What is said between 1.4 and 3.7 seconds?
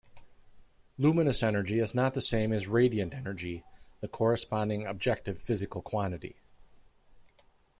energy is not the same as radiant energy,